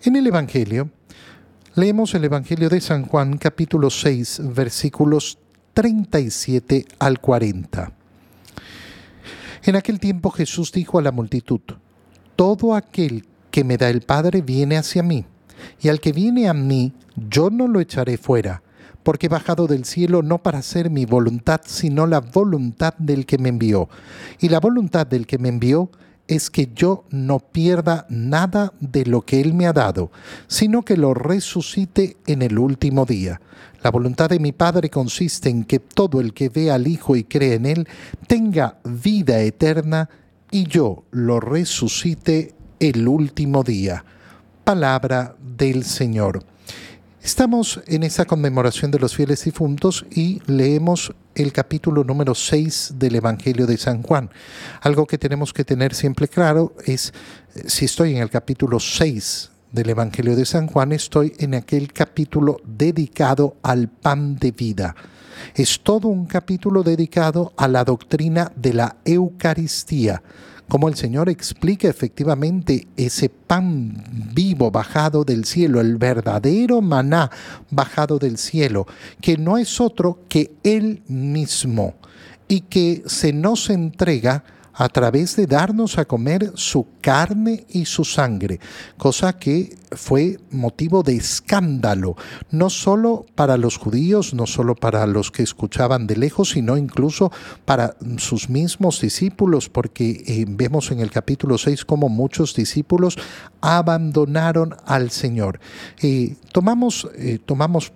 En 0.03 0.17
el 0.17 0.27
Evangelio, 0.27 0.91
leemos 1.75 2.15
el 2.15 2.25
Evangelio 2.25 2.69
de 2.69 2.81
San 2.81 3.05
Juan 3.05 3.39
capítulo 3.39 3.91
6 3.91 4.43
versículos 4.55 5.39
37 5.75 6.87
al 6.99 7.21
40. 7.21 7.93
En 9.65 9.77
aquel 9.77 9.99
tiempo 10.01 10.31
Jesús 10.31 10.73
dijo 10.73 10.99
a 10.99 11.03
la 11.03 11.13
multitud, 11.13 11.61
Todo 12.37 12.75
aquel 12.75 13.27
que 13.51 13.65
me 13.65 13.77
da 13.77 13.91
el 13.91 14.03
Padre 14.03 14.43
viene 14.43 14.77
hacia 14.77 15.03
mí, 15.03 15.25
y 15.81 15.89
al 15.89 16.01
que 16.01 16.13
viene 16.13 16.49
a 16.49 16.55
mí 16.55 16.93
yo 17.17 17.51
no 17.51 17.67
lo 17.67 17.81
echaré 17.81 18.17
fuera, 18.17 18.63
porque 19.03 19.27
he 19.27 19.29
bajado 19.29 19.67
del 19.67 19.85
cielo 19.85 20.23
no 20.23 20.39
para 20.39 20.59
hacer 20.59 20.91
mi 20.91 21.05
voluntad, 21.05 21.61
sino 21.65 22.07
la 22.07 22.21
voluntad 22.21 22.95
del 22.99 23.27
que 23.27 23.39
me 23.39 23.49
envió. 23.49 23.89
Y 24.41 24.49
la 24.49 24.61
voluntad 24.61 25.07
del 25.07 25.27
que 25.27 25.39
me 25.39 25.49
envió 25.49 25.91
es 26.29 26.51
que 26.51 26.71
yo 26.75 27.05
no 27.11 27.41
pierda 27.41 28.07
nada 28.11 28.73
de 28.81 29.07
lo 29.07 29.23
que 29.23 29.41
Él 29.41 29.55
me 29.55 29.67
ha 29.67 29.73
dado, 29.73 30.13
sino 30.47 30.83
que 30.83 30.97
lo 30.97 31.15
resucite 31.15 32.19
en 32.27 32.43
el 32.43 32.59
último 32.59 33.07
día. 33.07 33.41
La 33.83 33.91
voluntad 33.91 34.29
de 34.29 34.39
mi 34.39 34.53
Padre 34.53 34.91
consiste 34.91 35.49
en 35.49 35.65
que 35.65 35.79
todo 35.79 36.21
el 36.21 36.35
que 36.35 36.51
ve 36.51 36.71
al 36.71 36.87
Hijo 36.87 37.17
y 37.17 37.25
cree 37.25 37.55
en 37.55 37.67
Él 37.67 37.89
tenga 38.27 38.79
vida 38.85 39.41
eterna 39.41 40.11
y 40.51 40.67
yo 40.67 41.05
lo 41.11 41.41
resucite 41.41 42.55
el 42.79 43.09
último 43.09 43.65
día. 43.65 44.05
Palabra 44.65 45.35
del 45.41 45.85
Señor. 45.85 46.45
Estamos 47.23 47.81
en 47.87 48.05
esa 48.05 48.25
conmemoración 48.27 48.93
de 48.93 49.01
los 49.01 49.17
fieles 49.17 49.45
difuntos 49.45 50.07
y 50.11 50.41
leemos 50.47 51.13
el 51.35 51.53
capítulo 51.53 52.05
número 52.05 52.35
6 52.35 52.95
del 52.97 53.17
Evangelio 53.17 53.67
de 53.67 53.77
San 53.77 54.03
Juan. 54.03 54.31
Algo 54.81 55.05
que 55.07 55.19
tenemos 55.19 55.53
que 55.53 55.65
tener 55.65 55.95
siempre 55.95 56.29
claro 56.29 56.75
es, 56.87 57.13
eh, 57.55 57.65
si 57.67 57.87
estoy 57.87 58.13
en 58.13 58.23
el 58.23 58.31
capítulo 58.31 58.79
6 58.79 59.51
del 59.73 59.91
Evangelio 59.91 60.37
de 60.37 60.47
San 60.47 60.69
Juan, 60.69 60.93
estoy 60.93 61.35
en 61.39 61.55
aquel 61.55 61.93
capítulo 61.93 62.61
dedicado 62.65 63.57
al 63.63 63.89
pan 63.89 64.37
de 64.37 64.53
vida. 64.53 64.95
Es 65.55 65.81
todo 65.81 66.09
un 66.09 66.27
capítulo 66.27 66.85
dedicado 66.85 67.53
a 67.57 67.67
la 67.67 67.85
doctrina 67.85 68.53
de 68.55 68.75
la 68.75 68.97
Eucaristía, 69.05 70.23
como 70.69 70.89
el 70.89 70.95
Señor 70.95 71.29
explica 71.29 71.89
efectivamente 71.89 72.87
ese 72.97 73.29
pan 73.29 74.05
vivo 74.35 74.71
bajado 74.71 75.25
del 75.25 75.45
cielo, 75.45 75.81
el 75.81 75.97
verdadero 75.97 76.81
maná 76.81 77.31
bajado 77.71 78.19
del 78.19 78.37
cielo, 78.37 78.87
que 79.21 79.37
no 79.39 79.57
es 79.59 79.81
otro 79.81 80.21
que 80.29 80.53
Él 80.63 81.03
mismo 81.09 81.95
y 82.49 82.61
que 82.61 83.03
se 83.07 83.33
nos 83.33 83.71
entrega 83.71 84.45
a 84.79 84.89
través 84.89 85.35
de 85.35 85.47
darnos 85.47 85.99
a 85.99 86.05
comer 86.05 86.53
su 86.55 86.87
carne 87.01 87.67
y 87.69 87.85
su 87.85 88.05
sangre, 88.05 88.61
cosa 88.97 89.37
que 89.37 89.77
fue 89.91 90.39
motivo 90.53 91.03
de 91.03 91.17
escándalo, 91.17 92.17
no 92.53 92.71
solo 92.71 93.27
para 93.35 93.57
los 93.57 93.77
judíos, 93.77 94.35
no 94.35 94.47
solo 94.47 94.77
para 94.77 95.05
los 95.09 95.33
que 95.33 95.43
escuchaban 95.43 96.07
de 96.07 96.17
lejos, 96.17 96.51
sino 96.51 96.77
incluso 96.77 97.33
para 97.65 97.97
sus 98.19 98.49
mismos 98.49 99.01
discípulos, 99.01 99.69
porque 99.69 100.23
eh, 100.27 100.45
vemos 100.47 100.93
en 100.93 101.01
el 101.01 101.11
capítulo 101.11 101.59
6 101.59 101.85
como 101.85 102.09
muchos 102.09 102.55
discípulos 102.55 103.19
abandonaron 103.61 104.77
al 104.87 105.11
Señor. 105.11 105.59
Eh, 106.01 106.37
tomamos 106.53 107.09
eh, 107.17 107.41
tomamos 107.45 107.93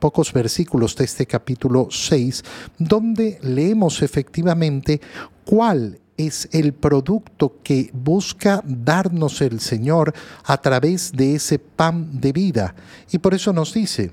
pocos 0.00 0.32
versículos 0.32 0.96
de 0.96 1.04
este 1.04 1.26
capítulo 1.26 1.88
6, 1.92 2.42
donde 2.78 3.38
leemos 3.42 4.02
efectivamente 4.02 5.00
cuál 5.44 6.00
es 6.18 6.48
el 6.52 6.74
producto 6.74 7.60
que 7.62 7.90
busca 7.94 8.62
darnos 8.66 9.40
el 9.40 9.60
Señor 9.60 10.12
a 10.44 10.60
través 10.60 11.12
de 11.12 11.36
ese 11.36 11.58
pan 11.58 12.20
de 12.20 12.32
vida. 12.32 12.74
Y 13.10 13.18
por 13.18 13.32
eso 13.32 13.52
nos 13.52 13.72
dice, 13.72 14.12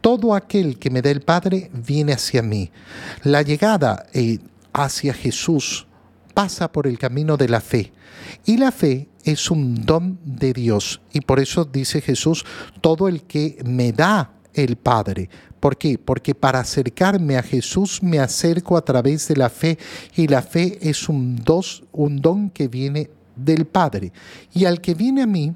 todo 0.00 0.34
aquel 0.34 0.78
que 0.78 0.90
me 0.90 1.02
da 1.02 1.10
el 1.10 1.22
Padre 1.22 1.70
viene 1.72 2.12
hacia 2.12 2.42
mí. 2.42 2.70
La 3.24 3.42
llegada 3.42 4.06
eh, 4.12 4.38
hacia 4.72 5.14
Jesús 5.14 5.86
pasa 6.34 6.70
por 6.70 6.86
el 6.86 6.98
camino 6.98 7.36
de 7.36 7.48
la 7.48 7.60
fe. 7.60 7.92
Y 8.44 8.58
la 8.58 8.70
fe 8.70 9.08
es 9.24 9.50
un 9.50 9.86
don 9.86 10.18
de 10.24 10.52
Dios. 10.52 11.00
Y 11.12 11.22
por 11.22 11.40
eso 11.40 11.64
dice 11.64 12.02
Jesús, 12.02 12.44
todo 12.82 13.08
el 13.08 13.22
que 13.22 13.58
me 13.64 13.92
da 13.92 14.32
el 14.52 14.76
Padre. 14.76 15.30
¿Por 15.66 15.78
qué? 15.78 15.98
Porque 15.98 16.32
para 16.32 16.60
acercarme 16.60 17.36
a 17.36 17.42
Jesús 17.42 18.00
me 18.00 18.20
acerco 18.20 18.76
a 18.76 18.84
través 18.84 19.26
de 19.26 19.34
la 19.34 19.50
fe 19.50 19.76
y 20.14 20.28
la 20.28 20.40
fe 20.40 20.78
es 20.80 21.08
un, 21.08 21.34
dos, 21.34 21.82
un 21.90 22.20
don 22.20 22.50
que 22.50 22.68
viene 22.68 23.10
del 23.34 23.66
Padre. 23.66 24.12
Y 24.54 24.64
al 24.64 24.80
que 24.80 24.94
viene 24.94 25.22
a 25.22 25.26
mí, 25.26 25.52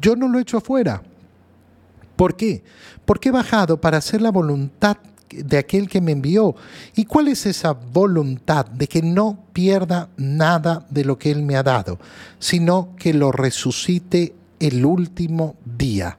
yo 0.00 0.16
no 0.16 0.26
lo 0.26 0.40
echo 0.40 0.56
afuera. 0.56 1.04
¿Por 2.16 2.34
qué? 2.34 2.64
Porque 3.04 3.28
he 3.28 3.30
bajado 3.30 3.80
para 3.80 3.98
hacer 3.98 4.20
la 4.22 4.32
voluntad 4.32 4.96
de 5.28 5.58
aquel 5.58 5.88
que 5.88 6.00
me 6.00 6.10
envió. 6.10 6.56
¿Y 6.96 7.04
cuál 7.04 7.28
es 7.28 7.46
esa 7.46 7.74
voluntad 7.74 8.66
de 8.66 8.88
que 8.88 9.02
no 9.02 9.44
pierda 9.52 10.08
nada 10.16 10.84
de 10.90 11.04
lo 11.04 11.16
que 11.16 11.30
Él 11.30 11.44
me 11.44 11.54
ha 11.54 11.62
dado, 11.62 12.00
sino 12.40 12.96
que 12.96 13.14
lo 13.14 13.30
resucite 13.30 14.34
el 14.58 14.84
último 14.84 15.54
día? 15.64 16.18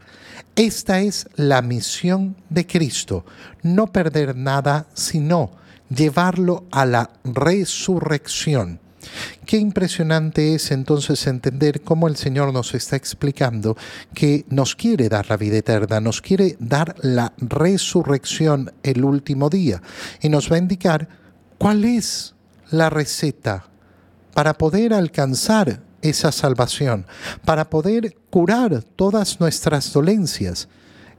Esta 0.60 1.00
es 1.00 1.26
la 1.38 1.62
misión 1.62 2.36
de 2.50 2.68
Cristo, 2.68 3.24
no 3.64 3.94
perder 3.94 4.36
nada, 4.36 4.88
sino 4.94 5.52
llevarlo 5.90 6.66
a 6.70 6.86
la 6.86 7.12
resurrección. 7.24 8.82
Qué 9.46 9.56
impresionante 9.56 10.54
es 10.56 10.72
entonces 10.72 11.26
entender 11.28 11.80
cómo 11.80 12.10
el 12.10 12.18
Señor 12.18 12.52
nos 12.52 12.74
está 12.74 12.98
explicando 12.98 13.78
que 14.14 14.44
nos 14.50 14.76
quiere 14.76 15.08
dar 15.08 15.30
la 15.30 15.38
vida 15.38 15.56
eterna, 15.56 16.02
nos 16.02 16.22
quiere 16.22 16.58
dar 16.60 16.94
la 17.04 17.32
resurrección 17.38 18.74
el 18.84 19.06
último 19.06 19.50
día 19.50 19.82
y 20.22 20.28
nos 20.28 20.52
va 20.52 20.58
a 20.58 20.60
indicar 20.60 21.08
cuál 21.58 21.86
es 21.86 22.36
la 22.70 22.90
receta 22.90 23.64
para 24.34 24.58
poder 24.58 24.94
alcanzar 24.94 25.88
esa 26.02 26.32
salvación, 26.32 27.06
para 27.46 27.70
poder 27.70 28.16
curar 28.30 28.84
todas 28.84 29.40
nuestras 29.40 29.92
dolencias 29.94 30.68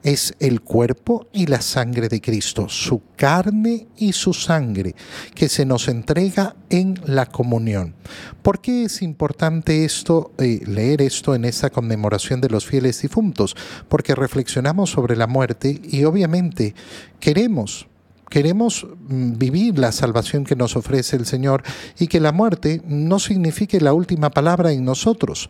es 0.03 0.33
el 0.39 0.61
cuerpo 0.61 1.27
y 1.31 1.45
la 1.45 1.61
sangre 1.61 2.09
de 2.09 2.21
Cristo, 2.21 2.67
su 2.69 3.01
carne 3.15 3.87
y 3.97 4.13
su 4.13 4.33
sangre, 4.33 4.95
que 5.35 5.49
se 5.49 5.65
nos 5.65 5.87
entrega 5.87 6.55
en 6.69 6.99
la 7.05 7.27
comunión. 7.27 7.95
¿Por 8.41 8.61
qué 8.61 8.85
es 8.85 9.01
importante 9.01 9.85
esto, 9.85 10.31
eh, 10.37 10.61
leer 10.65 11.01
esto 11.01 11.35
en 11.35 11.45
esta 11.45 11.69
conmemoración 11.69 12.41
de 12.41 12.49
los 12.49 12.65
fieles 12.65 13.01
difuntos? 13.01 13.55
Porque 13.87 14.15
reflexionamos 14.15 14.89
sobre 14.89 15.15
la 15.15 15.27
muerte 15.27 15.79
y 15.83 16.03
obviamente 16.03 16.73
queremos 17.19 17.87
queremos 18.31 18.87
mm, 18.87 19.37
vivir 19.37 19.77
la 19.77 19.91
salvación 19.91 20.45
que 20.45 20.55
nos 20.55 20.75
ofrece 20.75 21.17
el 21.17 21.27
Señor 21.27 21.61
y 21.99 22.07
que 22.07 22.19
la 22.19 22.31
muerte 22.31 22.81
no 22.87 23.19
signifique 23.19 23.79
la 23.79 23.93
última 23.93 24.31
palabra 24.31 24.71
en 24.71 24.83
nosotros. 24.83 25.49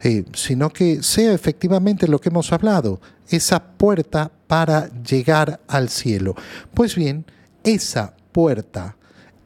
Eh, 0.00 0.24
sino 0.34 0.70
que 0.70 1.02
sea 1.02 1.32
efectivamente 1.32 2.08
lo 2.08 2.20
que 2.20 2.28
hemos 2.30 2.52
hablado, 2.52 3.00
esa 3.28 3.62
puerta 3.62 4.32
para 4.48 4.90
llegar 5.02 5.60
al 5.68 5.88
cielo. 5.88 6.34
Pues 6.74 6.94
bien, 6.94 7.24
esa 7.62 8.14
puerta 8.32 8.96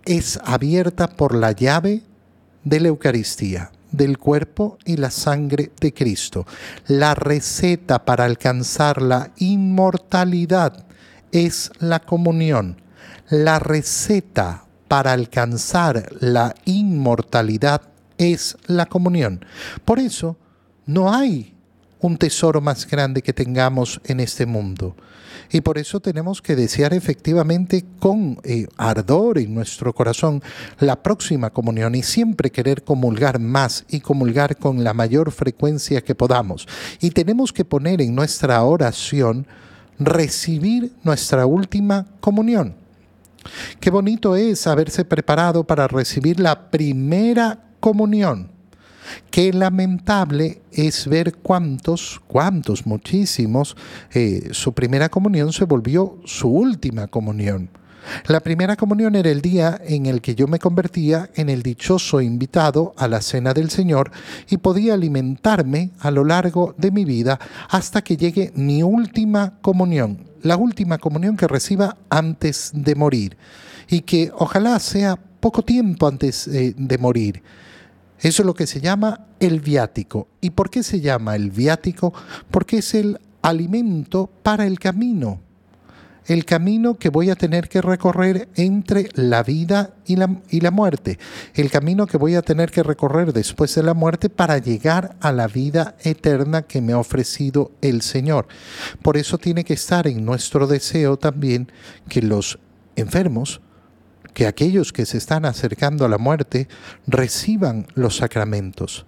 es 0.04 0.40
abierta 0.42 1.08
por 1.08 1.35
la 1.35 1.52
llave 1.52 2.02
de 2.64 2.80
la 2.80 2.88
Eucaristía, 2.88 3.70
del 3.92 4.18
cuerpo 4.18 4.78
y 4.85 4.97
la 4.97 5.11
sangre 5.11 5.70
de 5.80 5.92
Cristo. 5.92 6.47
La 6.87 7.14
receta 7.14 8.04
para 8.04 8.25
alcanzar 8.25 9.02
la 9.02 9.30
inmortalidad 9.37 10.88
es 11.32 11.70
la 11.78 12.00
comunión. 12.00 12.80
La 13.28 13.58
receta 13.58 14.64
para 14.88 15.12
alcanzar 15.12 16.08
la 16.20 16.54
inmortalidad 16.64 17.82
es 18.16 18.56
la 18.66 18.87
comunión. 18.87 19.44
Por 19.85 19.99
eso, 19.99 20.37
no 20.87 21.12
hay 21.12 21.54
un 22.00 22.16
tesoro 22.16 22.61
más 22.61 22.87
grande 22.87 23.23
que 23.23 23.32
tengamos 23.32 24.00
en 24.04 24.20
este 24.20 24.47
mundo. 24.47 24.97
Y 25.50 25.61
por 25.62 25.78
eso 25.78 26.00
tenemos 26.00 26.42
que 26.42 26.56
desear 26.56 26.92
efectivamente 26.92 27.85
con 27.99 28.38
eh, 28.44 28.66
ardor 28.76 29.38
en 29.38 29.54
nuestro 29.54 29.94
corazón 29.94 30.42
la 30.78 31.02
próxima 31.02 31.50
comunión 31.50 31.94
y 31.94 32.02
siempre 32.02 32.50
querer 32.50 32.85
comulgar 32.85 33.38
más 33.38 33.85
y 33.88 34.00
comulgar 34.00 34.56
con 34.56 34.85
la 34.85 34.94
mayor 34.94 35.32
frecuencia 35.32 36.02
que 36.02 36.14
podamos. 36.14 36.68
Y 37.00 37.11
tenemos 37.11 37.52
que 37.52 37.64
poner 37.64 38.02
en 38.02 38.14
nuestra 38.14 38.62
oración 38.62 39.47
recibir 39.99 40.93
nuestra 41.02 41.47
última 41.47 42.07
comunión. 42.21 42.75
Qué 43.81 43.90
bonito 43.90 44.37
es 44.37 44.67
haberse 44.67 45.05
preparado 45.05 45.64
para 45.64 45.88
recibir 45.88 46.40
la 46.40 46.71
primera 46.71 47.59
comunión 47.81 48.50
Qué 49.30 49.52
lamentable 49.52 50.63
es 50.73 51.06
ver 51.06 51.34
cuántos, 51.37 52.21
cuántos, 52.26 52.87
muchísimos, 52.87 53.76
eh, 54.13 54.49
su 54.52 54.73
primera 54.73 55.08
comunión 55.08 55.52
se 55.52 55.65
volvió 55.65 56.19
su 56.25 56.49
última 56.49 57.06
comunión. 57.06 57.71
La 58.26 58.40
primera 58.40 58.76
comunión 58.76 59.14
era 59.14 59.30
el 59.30 59.40
día 59.40 59.80
en 59.84 60.06
el 60.06 60.21
que 60.21 60.34
yo 60.34 60.47
me 60.47 60.58
convertía 60.58 61.30
en 61.34 61.49
el 61.49 61.62
dichoso 61.62 62.21
invitado 62.21 62.94
a 62.97 63.08
la 63.08 63.21
cena 63.21 63.54
del 63.54 63.71
Señor 63.71 64.10
y 64.49 64.58
podía 64.58 64.94
alimentarme 64.94 65.90
a 66.00 66.10
lo 66.10 66.25
largo 66.25 66.75
de 66.76 66.90
mi 66.90 67.04
vida 67.04 67.38
hasta 67.68 68.02
que 68.02 68.16
llegue 68.16 68.52
mi 68.54 68.82
última 68.82 69.58
comunión, 69.60 70.26
la 70.42 70.56
última 70.56 70.99
comunión 70.99 71.36
que 71.36 71.49
reciba 71.49 71.97
antes 72.08 72.71
de 72.75 72.94
morir 72.94 73.36
y 73.88 74.00
que 74.00 74.30
ojalá 74.36 74.78
sea 74.78 75.16
poco 75.16 75.62
tiempo 75.62 76.06
antes 76.06 76.49
eh, 76.49 76.75
de 76.76 76.99
morir. 76.99 77.42
Eso 78.21 78.42
es 78.42 78.47
lo 78.47 78.54
que 78.54 78.66
se 78.66 78.80
llama 78.80 79.26
el 79.38 79.60
viático. 79.60 80.28
¿Y 80.40 80.50
por 80.50 80.71
qué 80.71 80.82
se 80.82 81.00
llama 81.00 81.36
el 81.36 81.50
viático? 81.50 82.12
Porque 82.50 82.78
es 82.78 82.94
el 82.94 83.18
alimento 83.42 84.28
para 84.42 84.66
el 84.66 84.78
camino. 84.78 85.40
El 86.28 86.45
camino 86.45 86.99
que 86.99 87.08
voy 87.08 87.30
a 87.30 87.36
tener 87.36 87.71
que 87.71 87.80
recorrer 87.80 88.50
entre 88.54 89.08
la 89.14 89.43
vida 89.43 89.95
y 90.04 90.17
la, 90.17 90.43
y 90.50 90.60
la 90.60 90.71
muerte. 90.71 91.19
El 91.54 91.71
camino 91.71 92.06
que 92.06 92.19
voy 92.19 92.34
a 92.34 92.43
tener 92.43 92.71
que 92.71 92.82
recorrer 92.82 93.32
después 93.32 93.75
de 93.75 93.82
la 93.82 93.95
muerte 93.95 94.28
para 94.28 94.58
llegar 94.58 95.17
a 95.21 95.32
la 95.32 95.47
vida 95.47 95.97
eterna 96.02 96.62
que 96.62 96.82
me 96.82 96.93
ha 96.93 96.99
ofrecido 96.99 97.73
el 97.80 98.02
Señor. 98.02 98.47
Por 99.00 99.17
eso 99.17 99.38
tiene 99.38 99.64
que 99.64 99.73
estar 99.73 100.06
en 100.06 100.23
nuestro 100.23 100.67
deseo 100.67 101.17
también 101.17 101.73
que 102.10 102.21
los 102.21 102.58
enfermos, 102.95 103.62
que 104.34 104.47
aquellos 104.47 104.93
que 104.93 105.06
se 105.06 105.17
están 105.17 105.47
acercando 105.47 106.04
a 106.04 106.10
la 106.10 106.19
muerte 106.19 106.69
reciban 107.06 107.86
los 107.95 108.19
sacramentos. 108.19 109.06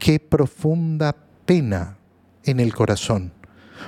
Qué 0.00 0.18
profunda 0.18 1.14
pena 1.46 1.98
en 2.42 2.58
el 2.58 2.74
corazón 2.74 3.37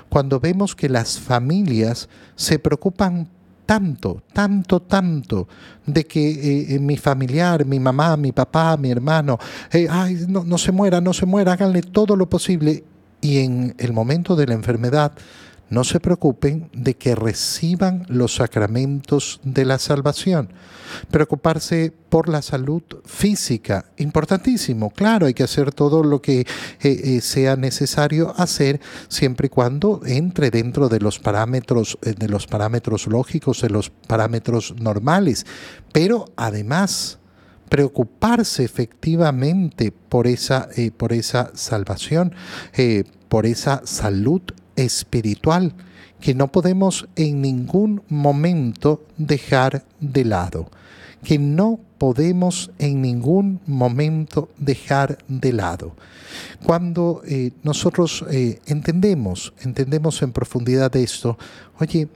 cuando 0.08 0.40
vemos 0.40 0.74
que 0.74 0.88
las 0.88 1.18
familias 1.18 2.08
se 2.34 2.58
preocupan 2.58 3.28
tanto, 3.70 4.24
tanto, 4.32 4.80
tanto 4.82 5.46
de 5.86 6.04
que 6.04 6.30
eh, 6.30 6.74
eh, 6.74 6.78
mi 6.80 6.96
familiar, 6.96 7.64
mi 7.64 7.78
mamá, 7.78 8.16
mi 8.16 8.32
papá, 8.32 8.76
mi 8.76 8.90
hermano, 8.90 9.38
eh, 9.70 9.86
ay, 9.88 10.24
no, 10.26 10.42
no 10.42 10.58
se 10.58 10.72
muera, 10.72 11.00
no 11.00 11.12
se 11.12 11.24
muera, 11.24 11.52
háganle 11.52 11.82
todo 11.82 12.16
lo 12.16 12.28
posible. 12.28 12.82
Y 13.20 13.38
en 13.38 13.74
el 13.78 13.92
momento 13.92 14.34
de 14.34 14.46
la 14.46 14.54
enfermedad 14.54 15.12
no 15.70 15.84
se 15.84 16.00
preocupen 16.00 16.68
de 16.74 16.96
que 16.96 17.14
reciban 17.14 18.04
los 18.08 18.34
sacramentos 18.34 19.40
de 19.44 19.64
la 19.64 19.78
salvación. 19.78 20.52
Preocuparse 21.10 21.92
por 22.08 22.28
la 22.28 22.42
salud 22.42 22.82
física, 23.04 23.86
importantísimo. 23.96 24.90
Claro, 24.90 25.26
hay 25.26 25.34
que 25.34 25.44
hacer 25.44 25.72
todo 25.72 26.02
lo 26.02 26.20
que 26.20 26.40
eh, 26.40 26.46
eh, 26.80 27.20
sea 27.20 27.54
necesario 27.54 28.34
hacer 28.36 28.80
siempre 29.08 29.46
y 29.46 29.50
cuando 29.50 30.00
entre 30.04 30.50
dentro 30.50 30.88
de 30.88 30.98
los 30.98 31.20
parámetros, 31.20 31.96
eh, 32.02 32.14
de 32.18 32.28
los 32.28 32.48
parámetros 32.48 33.06
lógicos, 33.06 33.62
de 33.62 33.70
los 33.70 33.90
parámetros 33.90 34.74
normales. 34.80 35.46
Pero 35.92 36.24
además, 36.36 37.20
preocuparse 37.68 38.64
efectivamente 38.64 39.92
por 39.92 40.26
esa, 40.26 40.68
por 40.96 41.12
esa 41.12 41.52
salvación, 41.54 42.34
por 43.28 43.46
esa 43.46 43.82
salud 43.84 44.42
espiritual 44.80 45.74
que 46.20 46.34
no 46.34 46.48
podemos 46.48 47.08
en 47.16 47.40
ningún 47.40 48.02
momento 48.08 49.04
dejar 49.16 49.84
de 50.00 50.24
lado, 50.24 50.70
que 51.24 51.38
no 51.38 51.80
podemos 51.98 52.70
en 52.78 53.02
ningún 53.02 53.60
momento 53.66 54.48
dejar 54.58 55.18
de 55.28 55.52
lado. 55.52 55.94
Cuando 56.64 57.22
eh, 57.26 57.52
nosotros 57.62 58.24
eh, 58.30 58.60
entendemos, 58.66 59.52
entendemos 59.60 60.22
en 60.22 60.32
profundidad 60.32 60.94
esto, 60.96 61.38
oye, 61.78 62.08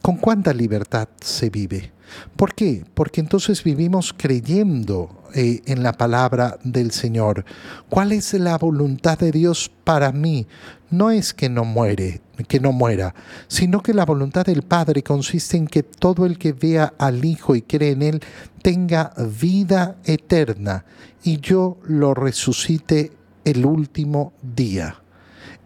¿con 0.00 0.16
cuánta 0.16 0.52
libertad 0.52 1.08
se 1.20 1.50
vive? 1.50 1.92
¿Por 2.36 2.54
qué? 2.54 2.84
Porque 2.94 3.20
entonces 3.20 3.62
vivimos 3.62 4.14
creyendo 4.16 5.22
eh, 5.34 5.62
en 5.66 5.82
la 5.82 5.92
palabra 5.92 6.58
del 6.62 6.90
Señor. 6.90 7.44
¿Cuál 7.88 8.12
es 8.12 8.34
la 8.34 8.58
voluntad 8.58 9.18
de 9.18 9.32
Dios 9.32 9.70
para 9.84 10.12
mí? 10.12 10.46
No 10.90 11.10
es 11.10 11.32
que 11.32 11.48
no 11.48 11.64
muere, 11.64 12.20
que 12.48 12.60
no 12.60 12.72
muera, 12.72 13.14
sino 13.48 13.82
que 13.82 13.94
la 13.94 14.04
voluntad 14.04 14.44
del 14.44 14.62
Padre 14.62 15.02
consiste 15.02 15.56
en 15.56 15.66
que 15.66 15.82
todo 15.82 16.26
el 16.26 16.38
que 16.38 16.52
vea 16.52 16.92
al 16.98 17.24
Hijo 17.24 17.54
y 17.54 17.62
cree 17.62 17.92
en 17.92 18.02
Él 18.02 18.20
tenga 18.62 19.12
vida 19.40 19.96
eterna 20.04 20.84
y 21.22 21.40
yo 21.40 21.78
lo 21.84 22.14
resucite 22.14 23.12
el 23.44 23.64
último 23.64 24.32
día. 24.42 25.02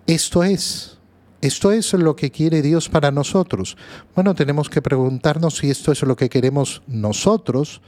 Esto 0.06 0.44
es 0.44 0.95
¿Esto 1.46 1.70
es 1.70 1.92
lo 1.92 2.16
que 2.16 2.32
quiere 2.32 2.60
Dios 2.60 2.88
para 2.88 3.12
nosotros? 3.12 3.76
Bueno, 4.16 4.34
tenemos 4.34 4.68
que 4.68 4.82
preguntarnos 4.82 5.58
si 5.58 5.70
esto 5.70 5.92
es 5.92 6.02
lo 6.02 6.16
que 6.16 6.28
queremos 6.28 6.82
nosotros 6.88 7.80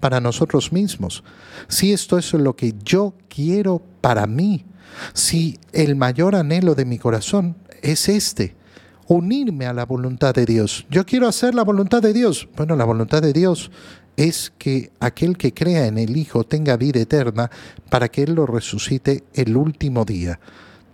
para 0.00 0.20
nosotros 0.20 0.70
mismos. 0.70 1.24
Si 1.66 1.94
esto 1.94 2.18
es 2.18 2.34
lo 2.34 2.54
que 2.56 2.74
yo 2.84 3.14
quiero 3.30 3.80
para 4.02 4.26
mí. 4.26 4.66
Si 5.14 5.58
el 5.72 5.96
mayor 5.96 6.34
anhelo 6.34 6.74
de 6.74 6.84
mi 6.84 6.98
corazón 6.98 7.56
es 7.80 8.10
este. 8.10 8.54
unirme 9.08 9.64
a 9.64 9.72
la 9.72 9.86
voluntad 9.86 10.34
de 10.34 10.44
Dios. 10.44 10.84
Yo 10.90 11.06
quiero 11.06 11.26
hacer 11.26 11.54
la 11.54 11.64
voluntad 11.64 12.02
de 12.02 12.12
Dios. 12.12 12.48
Bueno, 12.54 12.76
la 12.76 12.84
voluntad 12.84 13.22
de 13.22 13.32
Dios 13.32 13.70
es 14.18 14.52
que 14.58 14.90
aquel 15.00 15.38
que 15.38 15.54
crea 15.54 15.86
en 15.86 15.96
el 15.96 16.18
Hijo 16.18 16.44
tenga 16.44 16.76
vida 16.76 17.00
eterna 17.00 17.50
para 17.88 18.08
que 18.08 18.24
Él 18.24 18.34
lo 18.34 18.44
resucite 18.44 19.24
el 19.32 19.56
último 19.56 20.04
día. 20.04 20.38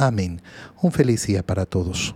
Amén. 0.00 0.40
Un 0.80 0.92
feliz 0.92 1.26
día 1.26 1.42
para 1.42 1.66
todos. 1.66 2.14